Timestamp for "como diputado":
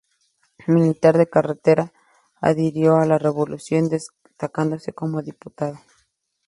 4.93-5.77